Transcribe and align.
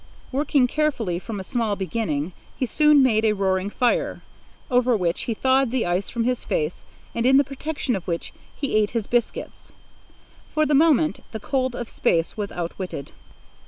Working 0.31 0.65
carefully 0.65 1.19
from 1.19 1.39
a 1.39 1.43
small 1.43 1.75
beginning, 1.75 2.33
he 2.57 2.65
soon 2.65 3.05
had 3.05 3.23
a 3.23 3.33
roaring 3.33 3.69
fire, 3.69 4.21
over 4.71 4.97
which 4.97 5.25
he 5.25 5.35
thawed 5.35 5.69
the 5.69 5.85
ice 5.85 6.09
from 6.09 6.23
his 6.23 6.43
face 6.43 6.85
and 7.13 7.23
in 7.23 7.37
the 7.37 7.43
protection 7.43 7.95
of 7.95 8.07
which 8.07 8.33
he 8.55 8.75
ate 8.75 8.89
his 8.97 9.05
biscuits. 9.05 9.71
For 10.55 10.65
the 10.65 10.73
moment 10.73 11.19
the 11.33 11.39
cold 11.39 11.75
of 11.75 11.87
space 11.87 12.35
was 12.35 12.51
outwitted. 12.51 13.11